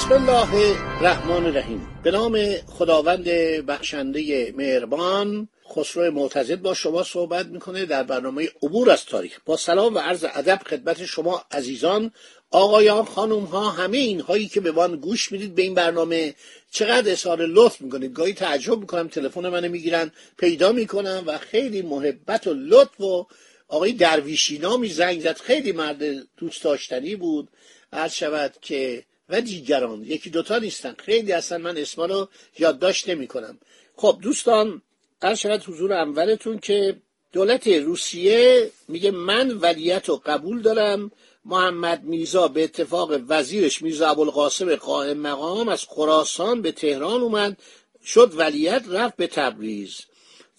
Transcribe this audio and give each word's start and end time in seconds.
بسم 0.00 0.12
الله 0.12 0.76
الرحمن 0.98 1.46
الرحیم. 1.46 1.88
به 2.02 2.10
نام 2.10 2.54
خداوند 2.66 3.24
بخشنده 3.66 4.52
مهربان 4.56 5.48
خسرو 5.74 6.10
معتزد 6.10 6.62
با 6.62 6.74
شما 6.74 7.02
صحبت 7.02 7.46
می‌کنه 7.46 7.84
در 7.84 8.02
برنامه 8.02 8.48
عبور 8.62 8.90
از 8.90 9.04
تاریخ. 9.04 9.38
با 9.44 9.56
سلام 9.56 9.94
و 9.94 9.98
عرض 9.98 10.24
ادب 10.34 10.60
خدمت 10.66 11.04
شما 11.04 11.44
عزیزان 11.50 12.12
آقایان 12.50 13.04
خانوم 13.04 13.44
ها 13.44 13.70
همه 13.70 13.98
اینهایی 13.98 14.48
که 14.48 14.60
به 14.60 14.72
من 14.72 14.96
گوش 14.96 15.32
می‌دید 15.32 15.54
به 15.54 15.62
این 15.62 15.74
برنامه. 15.74 16.34
چقدر 16.70 17.12
اظهار 17.12 17.46
لطف 17.46 17.80
می‌کنید؟ 17.80 18.12
گاهی 18.12 18.32
تعجب 18.32 18.78
می‌کنم 18.78 19.08
تلفن 19.08 19.48
منو 19.48 19.68
می‌گیرن 19.68 20.10
پیدا 20.38 20.72
می‌کنم 20.72 21.22
و 21.26 21.38
خیلی 21.38 21.82
محبت 21.82 22.46
و 22.46 22.54
لطف 22.54 23.00
و 23.00 23.26
آقای 23.68 23.92
درویشی 23.92 24.58
نامی 24.58 24.88
زنگ 24.88 25.20
زد. 25.20 25.36
خیلی 25.36 25.72
مرد 25.72 26.02
دوست 26.36 26.64
داشتنی 26.64 27.16
بود. 27.16 27.48
عرض 27.92 28.12
شود 28.12 28.54
که 28.62 29.04
و 29.30 29.40
دیگران. 29.40 30.04
یکی 30.04 30.30
دوتا 30.30 30.58
نیستن. 30.58 30.94
خیلی 30.98 31.32
اصلا 31.32 31.58
من 31.58 31.76
اسما 31.76 32.06
رو 32.06 32.28
یادداشت 32.58 33.08
نمی 33.08 33.26
کنم 33.26 33.58
خب 33.96 34.18
دوستان 34.22 34.82
قرار 35.20 35.34
شود 35.34 35.64
حضور 35.64 35.92
اولتون 35.92 36.58
که 36.58 36.96
دولت 37.32 37.66
روسیه 37.66 38.70
میگه 38.88 39.10
من 39.10 39.50
ولیت 39.50 40.08
رو 40.08 40.22
قبول 40.26 40.62
دارم. 40.62 41.10
محمد 41.44 42.04
میرزا 42.04 42.48
به 42.48 42.64
اتفاق 42.64 43.20
وزیرش 43.28 43.82
میرزا 43.82 44.08
ابوالقاسم 44.08 44.74
قائم 44.74 45.18
مقام 45.18 45.68
از 45.68 45.84
خراسان 45.88 46.62
به 46.62 46.72
تهران 46.72 47.20
اومد. 47.20 47.58
شد 48.04 48.32
ولیت 48.36 48.84
رفت 48.88 49.16
به 49.16 49.26
تبریز. 49.26 50.00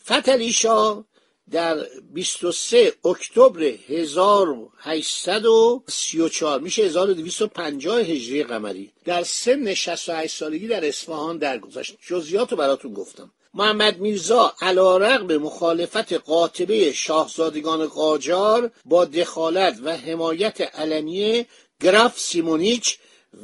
فتلی 0.06 0.54
شاه 0.54 1.06
در 1.52 1.86
23 2.14 2.94
اکتبر 3.06 3.74
1834 3.90 6.60
میشه 6.60 6.84
1250 6.84 8.00
هجری 8.00 8.44
قمری. 8.44 8.92
در 9.06 9.24
سن 9.24 9.74
68 9.74 10.38
سالگی 10.38 10.68
در 10.68 10.88
اصفهان 10.88 11.38
درگذشت. 11.38 11.98
جزئیات 12.08 12.52
رو 12.52 12.58
براتون 12.58 12.94
گفتم. 12.94 13.32
محمد 13.54 14.00
میرزا 14.00 14.54
علا 14.62 14.98
رقم 14.98 15.38
مخالفت 15.38 16.14
قاطبه 16.14 16.94
شاهزادگان 16.94 17.86
قاجار 17.86 18.72
با 18.86 19.06
دخالت 19.06 19.80
و 19.84 19.98
حمایت 19.98 20.62
علنی 20.62 21.46
گراف 21.82 22.20
سیمونیچ 22.20 22.98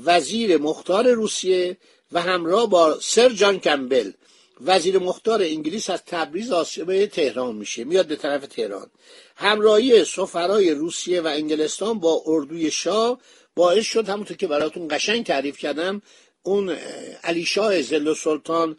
وزیر 0.05 0.57
مختار 0.57 1.11
روسیه 1.11 1.77
و 2.11 2.21
همراه 2.21 2.69
با 2.69 2.97
سر 3.01 3.29
جان 3.29 3.59
کمبل 3.59 4.11
وزیر 4.61 4.99
مختار 4.99 5.41
انگلیس 5.41 5.89
از 5.89 6.03
تبریز 6.05 6.51
آسیبه 6.51 7.07
تهران 7.07 7.55
میشه. 7.55 7.83
میاد 7.83 8.07
به 8.07 8.15
طرف 8.15 8.47
تهران. 8.47 8.87
همراهی 9.35 10.05
سفرای 10.05 10.71
روسیه 10.71 11.21
و 11.21 11.27
انگلستان 11.27 11.99
با 11.99 12.23
اردوی 12.25 12.71
شاه 12.71 13.19
باعث 13.55 13.85
شد 13.85 14.09
همونطور 14.09 14.37
که 14.37 14.47
براتون 14.47 14.87
قشنگ 14.91 15.25
تعریف 15.25 15.57
کردم 15.57 16.01
اون 16.43 16.69
علی 17.23 17.45
شاه 17.45 17.81
زل 17.81 18.13
سلطان 18.13 18.77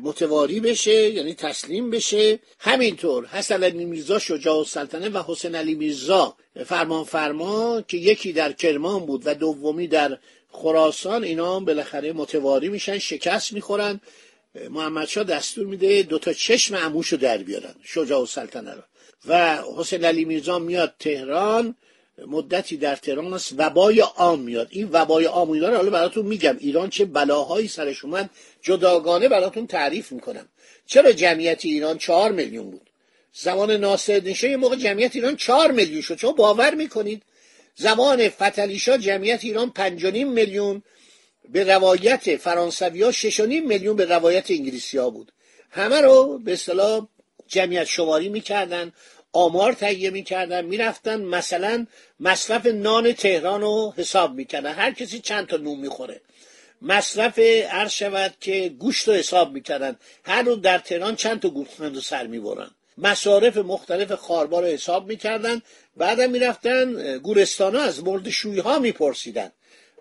متواری 0.00 0.60
بشه 0.60 1.10
یعنی 1.10 1.34
تسلیم 1.34 1.90
بشه. 1.90 2.38
همینطور 2.58 3.26
حسن 3.26 3.64
علی 3.64 3.84
میرزا 3.84 4.18
شجاع 4.18 4.58
السلطنه 4.58 5.08
و 5.08 5.22
حسین 5.26 5.54
علی 5.54 5.74
میرزا 5.74 6.36
فرمان 6.66 7.04
فرما 7.04 7.82
که 7.88 7.96
یکی 7.96 8.32
در 8.32 8.52
کرمان 8.52 9.06
بود 9.06 9.22
و 9.24 9.34
دومی 9.34 9.86
در 9.86 10.18
خراسان 10.50 11.24
اینا 11.24 11.56
هم 11.56 11.64
بالاخره 11.64 12.12
متواری 12.12 12.68
میشن 12.68 12.98
شکست 12.98 13.52
می‌خورن. 13.52 14.00
محمدشاه 14.70 15.24
دستور 15.24 15.66
میده 15.66 16.02
دوتا 16.02 16.32
چشم 16.32 16.76
عموشو 16.76 17.16
در 17.16 17.38
بیارن 17.38 17.74
شجاع 17.84 18.20
السلطنه 18.20 18.74
رو. 18.74 18.82
و 19.26 19.62
حسین 19.76 20.04
علی 20.04 20.24
میرزا 20.24 20.58
میاد 20.58 20.94
تهران 20.98 21.74
مدتی 22.26 22.76
در 22.76 22.96
تهران 22.96 23.34
است 23.34 23.54
وبای 23.58 24.00
عام 24.00 24.40
میاد. 24.40 24.68
این 24.70 24.88
وبای 24.92 25.24
عام 25.24 25.52
رو 25.52 25.76
حالا 25.76 25.90
براتون 25.90 26.26
میگم. 26.26 26.56
ایران 26.58 26.90
چه 26.90 27.04
بلاهایی 27.04 27.68
سرش 27.68 28.04
اومد 28.04 28.30
جداگانه 28.62 29.28
براتون 29.28 29.66
تعریف 29.66 30.12
می‌کنم. 30.12 30.48
چرا 30.86 31.12
جمعیت 31.12 31.64
ایران 31.64 31.98
چهار 31.98 32.32
میلیون 32.32 32.70
بود؟ 32.70 32.90
زمان 33.32 33.70
ناصر 33.70 34.26
یه 34.26 34.56
موقع 34.56 34.76
جمعیت 34.76 35.16
ایران 35.16 35.36
چهار 35.36 35.72
میلیون 35.72 36.00
شد. 36.00 36.16
چون 36.16 36.32
باور 36.32 36.74
می‌کنید؟ 36.74 37.22
زمان 37.74 38.28
فتلیشا 38.28 38.96
جمعیت 38.96 39.44
ایران 39.44 39.70
پنج 39.70 40.06
میلیون. 40.06 40.82
به 41.52 41.64
روایت 41.64 42.36
فرانسوی 42.36 43.02
ها 43.02 43.44
نیم 43.44 43.66
میلیون 43.66 43.96
به 43.96 44.04
روایت 44.04 44.50
انگلیسی 44.50 44.98
ها 44.98 45.10
بود. 45.10 45.32
همه 45.70 46.00
رو 46.00 46.38
به 46.38 46.52
اصطلاح 46.52 47.08
جمعیت 47.46 47.84
شماری 47.84 48.28
می‌کردن 48.28 48.92
آمار 49.32 49.72
تهیه 49.72 50.10
می‌کردن 50.10 50.64
می‌رفتن 50.64 51.20
مثلا 51.20 51.86
مصرف 52.20 52.66
نان 52.66 53.12
تهران 53.12 53.60
رو 53.60 53.94
حساب 53.96 54.34
می‌کردن. 54.34 54.72
هر 54.72 54.90
کسی 54.90 55.20
چند 55.20 55.46
تا 55.46 55.56
نون 55.56 55.78
می‌خوره. 55.78 56.20
مصرف 56.82 57.38
عرض 57.70 57.92
شود 57.92 58.34
که 58.40 58.68
گوشت 58.68 59.08
رو 59.08 59.14
حساب 59.14 59.52
می‌کردن. 59.52 59.96
هر 60.24 60.42
رو 60.42 60.56
در 60.56 60.78
تهران 60.78 61.16
چند 61.16 61.40
تا 61.40 61.48
گوسفند 61.48 61.94
رو 61.94 62.00
سر 62.00 62.26
می‌برن. 62.26 62.70
مصارف 62.98 63.56
مختلف 63.56 64.12
خاربار 64.12 64.62
رو 64.62 64.68
حساب 64.68 65.08
می‌کردن. 65.08 65.62
بعدم 65.96 66.30
می‌رفتن 66.30 67.18
گورستان 67.18 67.76
ها 67.76 67.82
از 67.82 68.04
مرد 68.04 68.30
شوی 68.30 68.58
ها 68.58 68.78
میپرسیدن. 68.78 69.52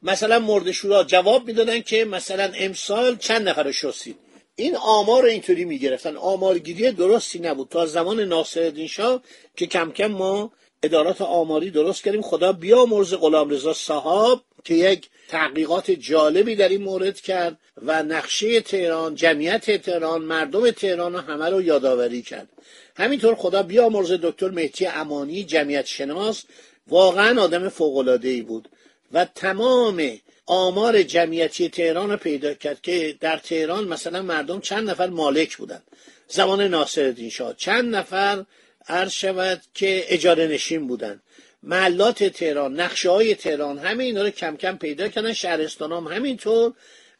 مثلا 0.01 0.39
مرد 0.39 0.71
شورا 0.71 1.03
جواب 1.03 1.47
می‌دادن 1.47 1.81
که 1.81 2.05
مثلا 2.05 2.51
امسال 2.55 3.15
چند 3.15 3.49
نفر 3.49 3.71
شستید. 3.71 4.15
این 4.55 4.75
آمار 4.75 5.23
رو 5.23 5.29
اینطوری 5.29 5.65
می‌گرفتن. 5.65 6.15
آمارگیری 6.15 6.91
درستی 6.91 7.39
نبود. 7.39 7.69
تا 7.69 7.85
زمان 7.85 8.19
ناصرالدین 8.19 8.87
شاه 8.87 9.21
که 9.55 9.67
کم 9.67 9.91
کم 9.91 10.07
ما 10.07 10.51
ادارات 10.83 11.21
آماری 11.21 11.71
درست 11.71 12.03
کردیم. 12.03 12.21
خدا 12.21 12.51
بیامرز 12.53 13.13
غلام 13.13 13.49
رضا 13.49 13.73
صاحب 13.73 14.41
که 14.63 14.73
یک 14.73 15.09
تحقیقات 15.27 15.91
جالبی 15.91 16.55
در 16.55 16.69
این 16.69 16.83
مورد 16.83 17.21
کرد 17.21 17.57
و 17.81 18.03
نقشه 18.03 18.61
تهران 18.61 19.15
جمعیت 19.15 19.81
تهران 19.81 20.21
مردم 20.21 20.71
تهران 20.71 21.13
رو 21.13 21.19
همه 21.19 21.49
رو 21.49 21.61
یادآوری 21.61 22.21
کرد. 22.21 22.49
همینطور 22.97 23.35
خدا 23.35 23.63
بیامرز 23.63 24.11
دکتر 24.11 24.49
مهدی 24.49 24.85
امانی 24.85 25.43
جمعیت 25.43 25.85
شناس 25.85 26.43
واقعا 26.87 27.41
آدم 27.41 27.69
فوق 27.69 28.19
ای 28.23 28.41
بود. 28.41 28.69
و 29.11 29.25
تمام 29.25 30.19
آمار 30.45 31.03
جمعیتی 31.03 31.69
تهران 31.69 32.11
رو 32.11 32.17
پیدا 32.17 32.53
کرد 32.53 32.81
که 32.81 33.17
در 33.19 33.37
تهران 33.37 33.87
مثلا 33.87 34.21
مردم 34.21 34.59
چند 34.59 34.89
نفر 34.89 35.07
مالک 35.07 35.57
بودن. 35.57 35.81
زمان 36.27 36.61
ناصرالدین 36.61 37.29
شاه. 37.29 37.53
چند 37.53 37.95
نفر 37.95 38.45
عرض 38.87 39.11
شود 39.11 39.61
که 39.73 40.05
اجاره 40.07 40.47
نشین 40.47 40.87
بودن. 40.87 41.21
محلات 41.63 42.23
تهران 42.23 42.79
نقشه 42.79 43.09
های 43.09 43.35
تهران 43.35 43.77
همه 43.77 44.03
اینا 44.03 44.21
رو 44.21 44.29
کم 44.29 44.57
کم 44.57 44.77
پیدا 44.77 45.07
کردن. 45.07 45.33
شهرستان 45.33 45.91
هم 45.91 46.07
همینطور. 46.07 46.73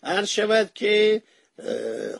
عرض 0.03 0.29
شود 0.29 0.71
که 0.75 1.21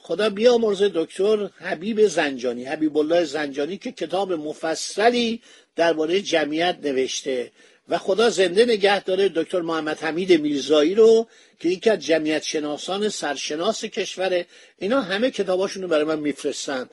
خدا 0.02 0.30
بیامرز 0.30 0.84
دکتر 0.84 1.50
حبیب 1.60 2.08
زنجانی 2.08 2.66
حبیب 2.66 2.98
الله 2.98 3.24
زنجانی 3.24 3.78
که 3.78 3.92
کتاب 3.92 4.34
مفصلی 4.34 5.42
درباره 5.76 6.22
جمعیت 6.22 6.78
نوشته. 6.84 7.52
و 7.90 7.98
خدا 7.98 8.30
زنده 8.30 8.66
نگه 8.66 9.04
داره 9.04 9.30
دکتر 9.30 9.62
محمد 9.62 9.98
حمید 9.98 10.42
میرزایی 10.42 10.96
رو 10.96 11.28
که 11.60 11.70
یکی 11.70 11.90
از 11.90 12.00
جمعیت 12.00 12.44
شناسان 12.44 13.10
سرشناس 13.10 13.86
کشوره 13.86 14.46
اینا 14.80 15.02
همه 15.02 15.32
کتاباشون 15.32 15.84
رو 15.84 15.90
برای 15.90 16.04
من 16.04 16.20
میفرستن. 16.20 16.90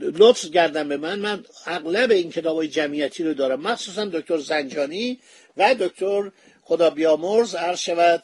لطف 0.00 0.50
کردن 0.50 0.88
به 0.88 0.96
من. 0.96 1.18
من 1.18 1.44
اغلب 1.66 2.10
این 2.10 2.30
کتاب 2.30 2.66
جمعیتی 2.66 3.24
رو 3.24 3.34
دارم. 3.34 3.60
مخصوصا 3.60 4.04
دکتر 4.04 4.38
زنجانی 4.38 5.18
و 5.56 5.74
دکتر 5.74 6.30
خدا 6.62 6.90
بیامرز. 6.90 7.54
عرض 7.54 7.78
شود 7.78 8.22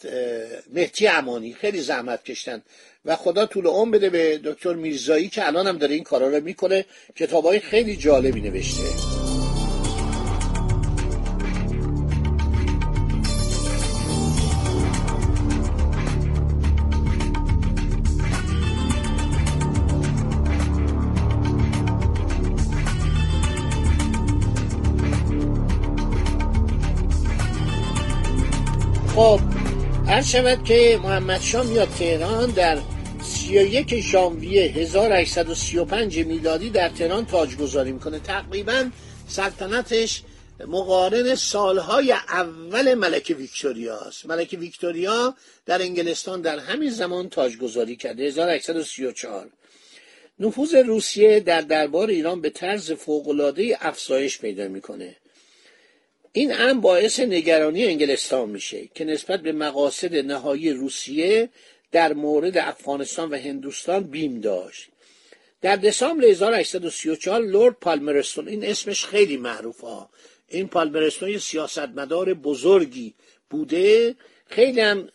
مهتی 0.73 1.07
امانی. 1.07 1.55
خیلی 1.55 1.81
زحمت 1.81 2.25
کشتن. 2.25 2.63
و 3.05 3.17
خدا 3.17 3.47
طول 3.47 3.67
عمر 3.67 3.91
بده 3.91 4.11
به 4.11 4.41
دکتر 4.45 4.75
میرزایی 4.75 5.29
که 5.29 5.47
الان 5.47 5.67
هم 5.67 5.79
داره 5.79 5.95
این 5.95 6.05
کارا 6.05 6.29
رو 6.29 6.41
می‌کنه. 6.41 6.85
کتابای 7.17 7.61
خیلی 7.61 7.97
جالبی 7.97 8.41
نوشته. 8.41 9.12
خب 29.23 29.41
هر 30.07 30.23
شود 30.23 30.65
که 30.65 31.01
محمد 31.03 31.41
شاه 31.41 31.67
میاد 31.67 31.89
تهران 31.89 32.51
در 32.51 32.79
31 33.23 34.01
ژانویه 34.01 34.63
1835 34.63 36.19
میلادی 36.19 36.71
در 36.71 36.89
تهران 36.89 37.27
تاجگذاری 37.27 37.93
می‌کنه. 37.93 38.19
تقریبا 38.19 38.91
سلطنتش 39.29 40.23
مقارن 40.67 41.35
سالهای 41.35 42.13
اول 42.13 42.95
ملکه 42.95 43.35
ویکتوریا 43.35 43.99
است. 43.99 44.27
ملکه 44.27 44.57
ویکتوریا 44.57 45.35
در 45.67 45.83
انگلستان 45.83 46.41
در 46.41 46.59
همین 46.59 46.91
زمان 46.91 47.29
تاجگذاری 47.29 47.97
کرده 47.97 48.25
1834 48.25 49.49
نفوذ 50.41 50.75
روسیه 50.75 51.41
در 51.41 51.61
دربار 51.61 52.09
ایران 52.09 52.41
به 52.41 52.51
طرز 52.51 52.93
فوقالعاده 52.93 53.77
افزایش 53.81 54.39
پیدا 54.39 54.69
می‌کنه. 54.69 55.17
این 56.33 56.51
هم 56.51 56.81
باعث 56.81 57.21
نگرانی 57.21 57.85
انگلستان 57.85 58.51
میشه 58.51 58.89
که 58.95 59.05
نسبت 59.05 59.41
به 59.41 59.53
مقاصد 59.53 60.15
نهایی 60.15 60.71
روسیه 60.71 61.49
در 61.93 62.13
مورد 62.13 62.59
افغانستان 62.59 63.31
و 63.31 63.37
هندوستان 63.37 64.03
بیم 64.03 64.41
داشت. 64.41 64.89
در 65.61 65.77
دسامبر 65.77 66.25
1834 66.25 67.41
لورد 67.41 67.77
پالمرستون 67.81 68.49
این 68.49 68.65
اسمش 68.65 69.05
خیلی 69.05 69.37
معروفه 69.37 70.07
این 70.49 70.69
پالمرستون 70.69 71.29
یه 71.29 71.39
سیاستمدار 71.39 72.35
بزرگی 72.35 73.15
بوده 73.51 74.15
خیلی 74.47 74.81
هم 74.81 75.09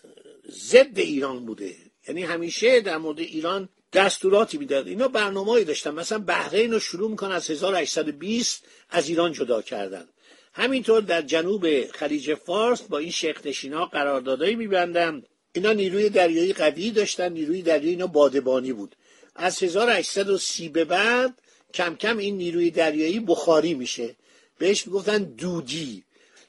ضد 0.51 0.99
ایران 0.99 1.45
بوده. 1.45 1.75
یعنی 2.07 2.23
همیشه 2.23 2.81
در 2.81 2.97
مورد 2.97 3.19
ایران 3.19 3.69
دستوراتی 3.93 4.57
می‌داد. 4.57 4.87
اینا 4.87 5.07
برنامه‌ای 5.07 5.63
داشتن. 5.63 5.91
مثلا 5.91 6.19
بحرین 6.19 6.71
رو 6.71 6.79
شروع 6.79 7.09
می‌کنن 7.09 7.31
از 7.31 7.51
1820 7.51 8.65
از 8.89 9.09
ایران 9.09 9.31
جدا 9.31 9.61
کردن. 9.61 10.07
همینطور 10.57 11.01
در 11.01 11.21
جنوب 11.21 11.91
خلیج 11.91 12.33
فارس 12.33 12.81
با 12.81 12.97
این 12.97 13.11
شیخ 13.11 13.45
نشینا 13.45 13.85
قراردادایی 13.85 14.55
میبندن 14.55 15.23
اینا 15.53 15.73
نیروی 15.73 16.09
دریایی 16.09 16.53
قوی 16.53 16.91
داشتن 16.91 17.33
نیروی 17.33 17.61
دریایی 17.61 17.89
اینا 17.89 18.07
بادبانی 18.07 18.73
بود. 18.73 18.95
از 19.35 19.63
1830 19.63 20.69
به 20.69 20.85
بعد 20.85 21.33
کم 21.73 21.95
کم 21.95 22.17
این 22.17 22.37
نیروی 22.37 22.71
دریایی 22.71 23.19
بخاری 23.19 23.73
میشه. 23.73 24.15
بهش 24.57 24.87
می‌گفتن 24.87 25.23
دودی. 25.23 26.03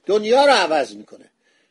دنیا 0.06 0.44
رو 0.44 0.52
عوض 0.52 0.94
می‌کنه. 0.94 1.30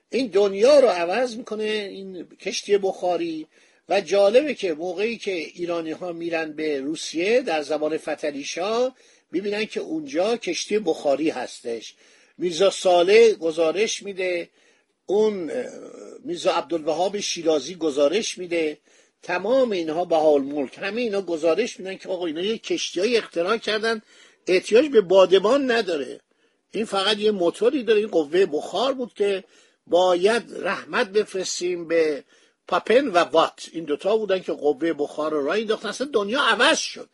این 0.10 0.28
دنیا 0.28 0.80
رو 0.80 0.88
عوض 0.88 1.36
می‌کنه 1.36 1.64
این 1.64 2.28
کشتی 2.42 2.78
بخاری 2.78 3.48
و 3.90 4.02
جالبه 4.02 4.54
که 4.54 4.74
موقعی 4.74 5.18
که 5.18 5.32
ایرانی 5.32 5.92
ها 5.92 6.12
میرن 6.12 6.52
به 6.52 6.82
روسیه 6.82 7.42
در 7.42 7.62
زمان 7.62 7.98
فتلیشا 7.98 8.92
می‌بینن 9.32 9.66
که 9.66 9.80
اونجا 9.80 10.38
کشتی 10.38 10.80
بخاری 10.80 11.30
هستش. 11.30 11.94
میرزا 12.38 12.70
ساله 12.70 13.34
گزارش 13.34 14.04
میده 14.04 14.50
اون 15.06 15.52
میرزا 16.24 16.52
عبدالوهاب 16.52 17.20
شیرازی 17.20 17.76
گزارش 17.76 18.38
میده. 18.38 18.78
تمام 19.22 19.72
اینها 19.72 20.06
به 20.06 20.16
حال 20.16 20.42
ملک 20.42 20.78
همه 20.82 21.02
اینا 21.02 21.22
گزارش 21.22 21.80
میدن 21.80 21.98
که 21.98 22.10
آقا 22.10 22.26
اینا 22.26 22.42
یه 22.42 22.58
کشتی 22.58 23.00
های 23.00 23.18
اختراع 23.18 23.58
کردن 23.58 24.02
احتیاج 24.48 24.88
به 24.88 25.02
بادبان 25.02 25.72
نداره. 25.72 26.20
این 26.72 26.86
فقط 26.86 27.18
یه 27.18 27.32
موتوری 27.32 27.84
داره 27.84 28.00
این 28.00 28.10
قوه 28.10 28.46
بخار 28.46 28.94
بود 28.94 29.14
که 29.14 29.44
باید 29.88 30.44
رحمت 30.60 31.10
بفرستیم 31.10 31.88
به 31.88 32.24
پاپن 32.68 33.08
و 33.08 33.18
وات. 33.18 33.70
این 33.72 33.84
دوتا 33.84 34.18
بودن 34.18 34.40
که 34.40 34.54
قوه 34.54 34.94
بخار 34.94 35.32
رو 35.32 35.46
راه 35.46 35.58
انداختن. 35.58 35.90
اصلا 35.90 36.10
دنیا 36.14 36.42
عوض 36.42 36.78
شد. 36.78 37.10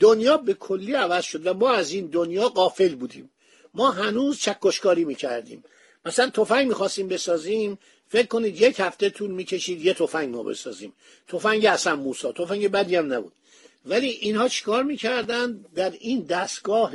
دنیا 0.00 0.36
به 0.36 0.54
کلی 0.54 0.94
عوض 0.94 1.24
شد 1.24 1.46
و 1.46 1.54
ما 1.54 1.70
از 1.70 1.92
این 1.92 2.06
دنیا 2.06 2.48
قافل 2.48 2.94
بودیم. 2.94 3.30
ما 3.78 3.90
هنوز 3.90 4.34
چکشکاری 4.38 5.04
می‌کردیم. 5.04 5.64
مثلا 6.06 6.30
تفنگ 6.30 6.68
می‌خواستیم 6.68 7.08
بسازیم 7.08 7.78
فکر 8.08 8.26
کنید 8.26 8.62
یک 8.62 8.80
هفته 8.80 9.10
طول 9.10 9.30
می‌کشید 9.30 9.84
یه 9.84 9.94
تفنگ 9.94 10.28
ما 10.34 10.42
بسازیم. 10.42 10.92
تفنگ 11.28 11.64
اصلا 11.66 11.96
موسا 11.96 12.32
تفنگ 12.32 12.68
بدی 12.68 12.96
هم 12.96 13.12
نبود. 13.12 13.32
ولی 13.86 14.08
اینها 14.08 14.48
چیکار 14.48 14.82
می‌کردن؟ 14.82 15.64
در 15.74 15.92
این 16.00 16.20
دستگاه 16.24 16.92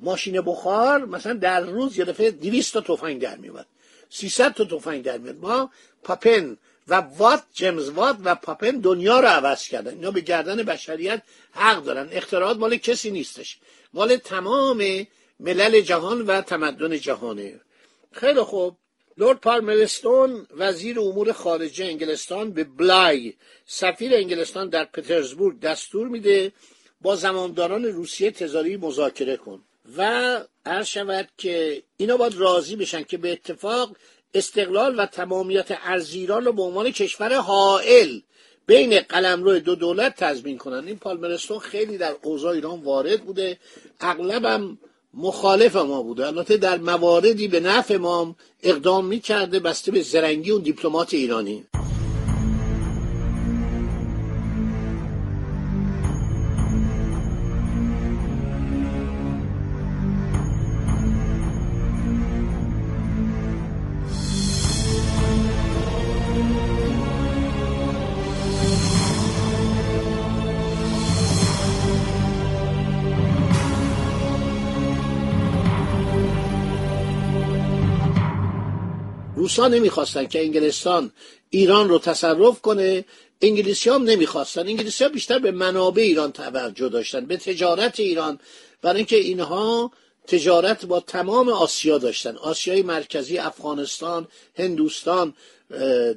ماشین 0.00 0.40
بخار 0.40 1.04
مثلا 1.04 1.32
در 1.32 1.60
روز 1.60 1.98
یه 1.98 2.04
دفعه 2.04 2.30
200 2.30 2.72
تا 2.74 2.80
تفنگ 2.80 3.20
در 3.20 3.36
میومد 3.36 3.66
300 4.10 4.54
تا 4.54 4.64
تفنگ 4.64 5.04
در 5.04 5.18
میاد 5.18 5.36
ما 5.36 5.70
پاپن 6.02 6.56
و 6.88 6.94
وات 6.94 7.42
جیمز 7.54 7.88
وات 7.88 8.16
و 8.24 8.34
پاپن 8.34 8.70
دنیا 8.70 9.20
رو 9.20 9.26
عوض 9.26 9.68
کردن. 9.68 9.90
اینا 9.90 10.10
به 10.10 10.20
گردن 10.20 10.62
بشریت 10.62 11.22
حق 11.52 11.84
دارن. 11.84 12.08
اختراعات 12.12 12.56
مال 12.56 12.76
کسی 12.76 13.10
نیستش. 13.10 13.58
مال 13.94 14.16
تمام 14.16 15.06
ملل 15.40 15.80
جهان 15.80 16.22
و 16.22 16.40
تمدن 16.40 16.98
جهانه. 16.98 17.60
خیلی 18.12 18.40
خوب. 18.40 18.76
لورد 19.18 19.40
پارملستون 19.40 20.46
وزیر 20.56 21.00
امور 21.00 21.32
خارجه 21.32 21.84
انگلستان 21.84 22.52
به 22.52 22.64
بلای. 22.64 23.34
سفیر 23.66 24.14
انگلستان 24.14 24.68
در 24.68 24.84
پترزبورگ 24.84 25.60
دستور 25.60 26.08
میده 26.08 26.52
با 27.00 27.16
زمانداران 27.16 27.84
روسیه 27.84 28.30
تزاری 28.30 28.76
مذاکره 28.76 29.36
کن. 29.36 29.62
و 29.96 30.40
عرض 30.66 30.86
شود 30.86 31.28
که 31.38 31.82
اینا 31.96 32.16
باید 32.16 32.34
راضی 32.34 32.76
بشن 32.76 33.02
که 33.02 33.16
به 33.16 33.32
اتفاق 33.32 33.96
استقلال 34.34 35.00
و 35.00 35.06
تمامیت 35.06 35.78
ارز 35.82 36.14
ایران 36.14 36.44
رو 36.44 36.52
به 36.52 36.62
عنوان 36.62 36.90
کشور 36.90 37.34
حائل 37.34 38.20
بین 38.66 39.00
قلمرو 39.00 39.58
دو 39.58 39.74
دولت 39.74 40.16
تضمین 40.16 40.58
کنن. 40.58 40.86
این 40.86 40.98
پالمرستون 40.98 41.58
خیلی 41.58 41.98
در 41.98 42.16
اوضاع 42.22 42.52
ایران 42.52 42.82
وارد 42.82 43.24
بوده. 43.24 43.58
اغلبم 44.00 44.78
مخالف 45.16 45.76
ما 45.76 46.02
بوده. 46.02 46.26
البته 46.26 46.56
در 46.56 46.78
مواردی 46.78 47.48
به 47.48 47.60
نفع 47.60 47.96
ما 47.96 48.36
اقدام 48.62 49.04
می‌کرده 49.06 49.60
بسته 49.60 49.92
به 49.92 50.02
زرنگی 50.02 50.50
اون 50.50 50.62
دیپلمات 50.62 51.14
ایرانی. 51.14 51.64
روسا 79.46 79.68
نمی‌خواستن 79.68 80.26
که 80.26 80.42
انگلستان 80.42 81.12
ایران 81.50 81.88
رو 81.88 81.98
تصرف 81.98 82.60
کنه 82.60 83.04
انگلیسی 83.42 83.90
هم 83.90 84.02
نمی‌خواستن. 84.02 84.66
انگلیسی 84.66 85.04
ها 85.04 85.10
بیشتر 85.10 85.38
به 85.38 85.50
منابع 85.50 86.02
ایران 86.02 86.32
توجه 86.32 86.88
داشتن 86.88 87.26
به 87.26 87.36
تجارت 87.36 88.00
ایران. 88.00 88.38
برای 88.82 88.96
اینکه 88.96 89.16
اینها 89.16 89.90
تجارت 90.26 90.86
با 90.86 91.00
تمام 91.00 91.48
آسیا 91.48 91.98
داشتن. 91.98 92.36
آسیای 92.36 92.82
مرکزی 92.82 93.38
افغانستان 93.38 94.28
هندوستان 94.58 95.34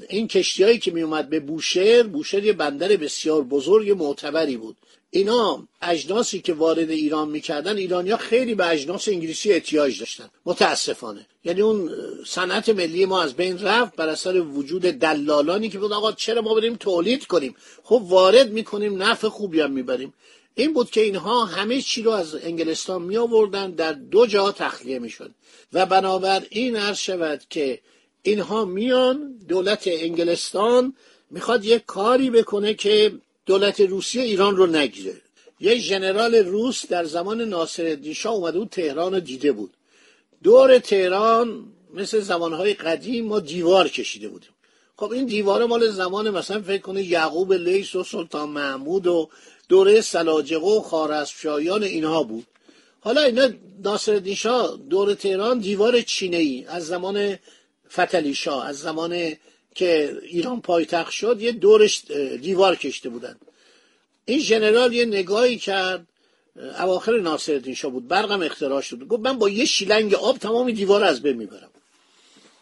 این 0.09 0.27
کشتیهایی 0.27 0.79
که 0.79 0.91
میومد 0.91 1.29
به 1.29 1.39
بوشهر 1.39 2.03
بوشهر 2.03 2.43
یه 2.43 2.53
بندر 2.53 2.87
بسیار 2.87 3.41
بزرگ 3.41 3.91
معتبری 3.91 4.57
بود. 4.57 4.77
اینا 5.11 5.67
اجناسی 5.81 6.41
که 6.41 6.53
وارد 6.53 6.89
ایران 6.89 7.29
می‌کردن 7.29 7.77
ایرانیا 7.77 8.17
خیلی 8.17 8.55
به 8.55 8.69
اجناس 8.69 9.07
انگلیسی 9.07 9.53
احتیاج 9.53 9.99
داشتن. 9.99 10.29
متاسفانه. 10.45 11.25
یعنی 11.43 11.61
اون 11.61 11.91
صنعت 12.25 12.69
ملی 12.69 13.05
ما 13.05 13.21
از 13.21 13.33
بین 13.33 13.59
رفت 13.59 13.95
بر 13.95 14.09
اثر 14.09 14.37
وجود 14.41 14.81
دلالانی 14.81 15.69
که 15.69 15.79
بود 15.79 15.93
آقا 15.93 16.11
چرا 16.11 16.41
ما 16.41 16.53
بریم 16.53 16.75
تولید 16.75 17.25
کنیم؟ 17.25 17.55
خب 17.83 18.01
وارد 18.05 18.51
می‌کنیم 18.51 19.03
نفع 19.03 19.29
خوبی 19.29 19.61
هم 19.61 19.71
می‌بریم. 19.71 20.13
این 20.55 20.73
بود 20.73 20.89
که 20.91 21.01
اینها 21.01 21.45
همه 21.45 21.81
چی 21.81 22.01
رو 22.01 22.11
از 22.11 22.35
انگلستان 22.35 23.01
می 23.01 23.17
آوردن 23.17 23.71
در 23.71 23.93
دو 23.93 24.25
جا 24.25 24.51
تخلیه 24.51 24.99
می‌شد. 24.99 25.31
و 25.73 25.85
بنابر 25.85 26.45
این 26.49 26.75
عرض 26.75 26.97
شود 26.97 27.41
که 27.49 27.79
اینها 28.21 28.65
میان 28.65 29.37
دولت 29.47 29.83
انگلستان 29.85 30.93
می‌خواد 31.31 31.65
یک 31.65 31.85
کاری 31.85 32.29
بکنه 32.29 32.73
که 32.73 33.11
دولت 33.49 33.81
روسیه 33.81 34.23
ایران 34.23 34.55
رو 34.55 34.65
نگیره. 34.65 35.15
یه 35.59 35.75
ژنرال 35.75 36.35
روس 36.35 36.85
در 36.85 37.03
زمان 37.03 37.41
ناصرالدین 37.41 38.13
شاه 38.13 38.33
اومده 38.33 38.59
بود 38.59 38.69
تهران 38.69 39.13
رو 39.13 39.19
دیده 39.19 39.51
بود. 39.51 39.73
دور 40.43 40.77
تهران 40.77 41.65
مثل 41.93 42.19
زمانهای 42.19 42.73
قدیم 42.73 43.25
ما 43.25 43.39
دیوار 43.39 43.87
کشیده 43.87 44.27
بودیم. 44.27 44.49
خب 44.95 45.11
این 45.11 45.25
دیوار 45.25 45.65
مال 45.65 45.89
زمان 45.89 46.29
مثلا 46.29 46.61
فکر 46.61 46.81
کنید 46.81 47.05
یعقوب 47.05 47.53
لیس 47.53 47.95
و 47.95 48.03
سلطان 48.03 48.49
محمود 48.49 49.07
و 49.07 49.29
دوره 49.69 50.01
سلاجقه 50.01 50.67
و 50.67 50.81
خارزمشاهیان 50.81 51.83
اینها 51.83 52.23
بود. 52.23 52.45
حالا 52.99 53.21
اینا 53.21 53.49
ناصرالدین 53.83 54.35
شاه 54.35 54.79
دور 54.89 55.13
تهران 55.13 55.59
دیوار 55.59 56.01
چینه 56.01 56.37
ای 56.37 56.65
از 56.67 56.87
زمان 56.87 57.37
فتلی 57.91 58.33
شاه 58.33 58.67
از 58.67 58.79
زمان 58.79 59.33
که 59.75 60.17
ایران 60.21 60.61
پایتخت 60.61 61.11
شد 61.11 61.41
یه 61.41 61.51
دورش 61.51 62.05
دیوار 62.41 62.75
کشته 62.75 63.09
بودن. 63.09 63.35
این 64.25 64.39
ژنرال 64.39 64.93
یه 64.93 65.05
نگاهی 65.05 65.57
کرد 65.57 66.07
اواخر 66.55 67.19
ناصرالدین 67.19 67.75
شاه 67.75 67.91
بود. 67.91 68.07
برقم 68.07 68.41
اختراع 68.41 68.81
شد 68.81 69.07
گفت 69.07 69.21
من 69.21 69.37
با 69.37 69.49
یه 69.49 69.65
شیلنگ 69.65 70.13
آب 70.13 70.37
تمام 70.37 70.71
دیوار 70.71 71.03
از 71.03 71.21
بین 71.21 71.37
می‌برم. 71.37 71.69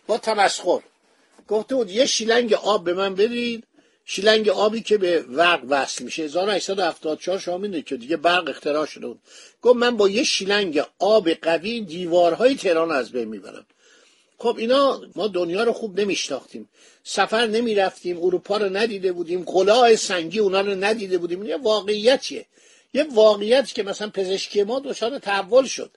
با 0.08 0.18
تمسخر. 0.18 0.80
گفته 1.48 1.76
بود 1.76 1.92
یه 1.92 2.06
شیلنگ 2.06 2.54
آب 2.54 2.84
به 2.84 2.94
من 2.94 3.16
بدید 3.16 3.64
شیلنگ 4.06 4.50
آبی 4.50 4.82
که 4.82 4.98
به 4.98 5.20
برق 5.20 5.62
وصل 5.70 6.04
میشه. 6.04 6.24
1874 6.24 7.40
شما 7.40 7.58
می‌دونید 7.58 7.86
که 7.86 7.98
دیگه 7.98 8.18
برق 8.18 8.50
اختراع 8.50 8.86
شده 8.86 9.08
بود. 9.08 9.20
گفت 9.62 9.76
من 9.76 9.98
با 9.98 10.10
یه 10.10 10.24
شیلنگ 10.24 10.82
آب 11.00 11.30
قوی 11.30 11.82
دیوارهای 11.82 12.56
تهران 12.56 12.92
از 12.92 13.12
بین 13.12 13.28
می‌برم. 13.28 13.66
خب 14.38 14.56
اینا 14.58 15.02
ما 15.16 15.28
دنیا 15.28 15.64
رو 15.64 15.74
خوب 15.74 16.00
نمیشناختیم. 16.00 16.70
سفر 17.04 17.48
نمی‌رفتیم 17.48 18.24
اروپا 18.24 18.58
رو 18.58 18.78
ندیده 18.78 19.12
بودیم 19.12 19.44
قلاه 19.44 19.96
سنگی 19.96 20.40
اونا 20.40 20.62
رو 20.62 20.76
ندیده 20.76 21.18
بودیم. 21.18 21.44
یه 21.44 21.58
واقعیتیه. 21.58 22.46
یه 22.94 23.06
واقعیتی 23.14 23.74
که 23.74 23.84
مثلا 23.84 24.10
پزشکی 24.10 24.64
ما 24.64 24.80
دچار 24.80 25.20
تحول 25.20 25.66
شد. 25.66 25.92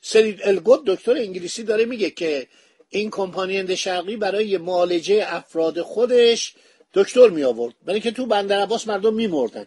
سرید 0.00 0.40
الگوت 0.44 0.80
دکتر 0.86 1.12
انگلیسی 1.12 1.62
داره 1.62 1.84
میگه 1.84 2.10
که 2.10 2.46
این 2.88 3.10
کمپانی 3.10 3.56
هند 3.56 3.74
شرقی 3.74 4.16
برای 4.16 4.56
معالجه 4.56 5.24
افراد 5.26 5.80
خودش 5.80 6.54
دکتر 6.94 7.28
می 7.28 7.42
آورد 7.42 7.74
برای 7.84 8.00
که 8.00 8.10
تو 8.10 8.26
بندر 8.26 8.60
عباس 8.60 8.88
مردم 8.88 9.14
میمردن. 9.14 9.66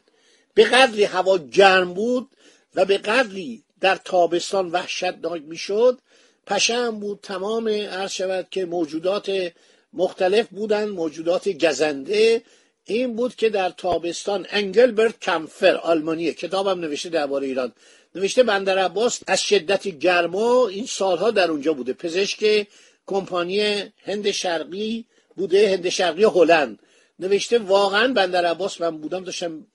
به 0.53 0.63
قدری 0.63 1.03
هوا 1.03 1.37
گرم 1.37 1.93
بود 1.93 2.29
و 2.75 2.85
به 2.85 2.97
قدری 2.97 3.63
در 3.81 3.95
تابستان 3.95 4.71
وحشتناک 4.71 5.41
می‌شد 5.45 5.99
پشم 6.47 6.99
بود 6.99 7.19
تمام 7.23 7.67
عرض 7.67 8.11
شود 8.11 8.47
که 8.51 8.65
موجودات 8.65 9.51
مختلف 9.93 10.47
بودن 10.47 10.89
موجودات 10.89 11.49
گزنده. 11.49 12.41
این 12.85 13.15
بود 13.15 13.35
که 13.35 13.49
در 13.49 13.69
تابستان 13.69 14.47
انگلبرت 14.49 15.19
کمفر 15.19 15.75
آلمانیه. 15.75 16.33
کتابم 16.33 16.79
نوشته 16.79 17.09
درباره 17.09 17.47
ایران. 17.47 17.73
نوشته 18.15 18.43
بندر 18.43 18.77
عباس 18.77 19.19
از 19.27 19.41
شدت 19.41 19.87
گرما 19.87 20.67
این 20.67 20.85
سالها 20.85 21.31
در 21.31 21.51
اونجا 21.51 21.73
بوده. 21.73 21.93
پزشک 21.93 22.67
کمپانی 23.05 23.59
هند 24.03 24.31
شرقی 24.31 25.05
بوده 25.35 25.69
هند 25.69 25.89
شرقی 25.89 26.23
هلند. 26.23 26.79
نوشته 27.19 27.59
واقعا 27.59 28.13
بندر 28.13 28.45
عباس 28.45 28.81
من 28.81 28.97
بودم 28.97 29.23
داشتم 29.23 29.67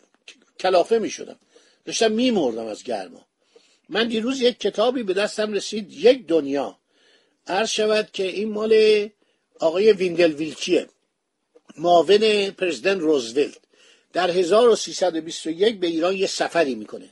کلافه 0.61 0.99
می 0.99 1.11
شدم 1.11 1.37
داشتم 1.85 2.13
می 2.13 2.31
از 2.71 2.85
گرما. 2.85 3.30
من 3.91 4.09
دیروز 4.09 4.41
یک 4.41 4.59
کتابی 4.59 5.03
به 5.03 5.15
دستم 5.15 5.53
رسید 5.53 5.93
یک 5.93 6.27
دنیا. 6.27 6.79
عرض 7.47 7.69
شود 7.71 8.09
که 8.13 8.23
این 8.23 8.53
مال 8.53 9.09
آقای 9.61 9.93
ویندل 9.93 10.33
ویلچیه 10.33 10.89
معاون 11.79 12.51
پرزیدنت 12.51 13.01
روزولت. 13.01 13.55
در 14.13 14.31
1321 14.31 15.81
به 15.81 15.87
ایران 15.87 16.17
یه 16.17 16.27
سفری 16.27 16.75
می‌کنه. 16.75 17.11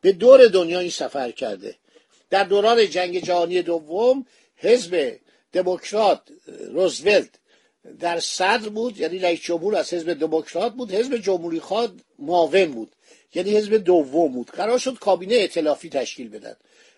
به 0.00 0.12
دور 0.12 0.46
دنیا 0.46 0.80
این 0.80 0.90
سفر 0.90 1.30
کرده. 1.30 1.76
در 2.30 2.44
دوران 2.44 2.90
جنگ 2.90 3.24
جهانی 3.24 3.62
دوم 3.62 4.26
حزب 4.56 5.18
دموکرات 5.52 6.22
روزولت 6.72 7.28
در 8.00 8.20
صدر 8.20 8.68
بود 8.68 8.98
یعنی 8.98 9.18
رئیس 9.18 9.40
جمهور 9.40 9.76
از 9.76 9.94
حزب 9.94 10.12
دموکرات 10.12 10.72
بود 10.72 10.92
حزب 10.92 11.16
جمهوری 11.16 11.60
خواد 11.60 12.00
معاون 12.18 12.66
بود. 12.66 12.92
یعنی 13.34 13.56
حزب 13.56 13.76
دوم 13.76 14.32
بود. 14.32 14.50
قرار 14.50 14.78
شد 14.78 14.98
کابینه 14.98 15.34
ائتلافی 15.34 15.88
تشکیل 15.88 16.28
بدن. 16.28 16.56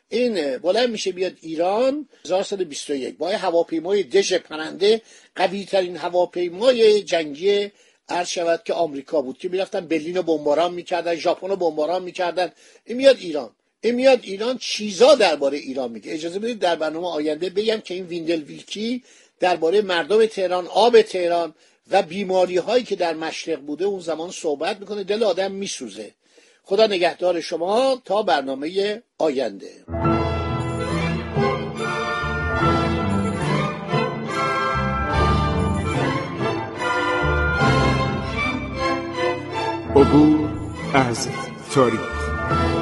این 0.09 0.59
بلند 0.59 0.91
میشه 0.91 1.13
بیاد 1.13 1.33
ایران 1.41 2.09
1921 2.25 3.17
با 3.17 3.29
هواپیمای 3.29 4.03
دژ 4.03 4.33
پرنده 4.33 5.03
قوی 5.37 5.65
ترین 5.65 5.97
هواپیمای 5.97 7.03
جنگی 7.03 7.71
عرض 8.09 8.29
شود 8.29 8.63
که 8.65 8.73
آمریکا 8.73 9.23
بود 9.23 9.39
که 9.39 9.49
می‌رفتن 9.49 9.81
برلین 9.81 10.17
رو 10.17 10.23
بمباران 10.23 10.75
می‌کردن 10.75 11.15
ژاپن 11.15 11.49
رو 11.49 11.57
بمباران 11.57 12.03
می‌کردن. 12.03 12.53
این 12.85 12.97
میاد 12.97 13.17
ایران. 13.21 13.51
این 13.81 13.95
میاد 13.95 14.21
ایران 14.23 14.59
چیزا 14.59 15.15
درباره 15.15 15.59
ایران 15.59 15.91
میگه. 15.91 16.13
اجازه 16.13 16.39
بدید 16.39 16.59
در 16.59 16.77
برنامه 16.77 17.07
آینده 17.07 17.51
بگم 17.51 17.81
که 17.81 17.95
این 17.95 18.05
ویندل 18.05 18.43
ویلکی 18.43 19.03
درباره 19.41 19.83
مردم 19.83 20.27
تهران 20.27 20.67
آب 20.67 21.03
تهران 21.03 21.55
و 21.91 22.03
بیماری 22.03 22.57
هایی 22.57 22.85
که 22.85 22.97
در 22.97 23.15
مشرق 23.15 23.61
بوده 23.61 23.85
اون 23.85 24.01
زمان 24.01 24.31
صحبت 24.31 24.81
می‌کنه. 24.81 25.05
دل 25.05 25.23
آدم 25.23 25.53
میسوزه. 25.53 26.11
خدا 26.65 26.87
نگهدار 26.87 27.41
شما 27.41 28.03
تا 28.05 28.23
برنامه 28.23 29.03
آینده. 29.19 29.85
عبور 39.97 40.49
از 40.95 41.29
تاریخ. 41.75 42.82